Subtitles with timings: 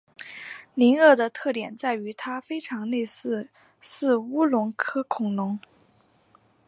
[0.73, 5.59] 灵鳄的特点在于它非常类似似鸟龙科恐龙。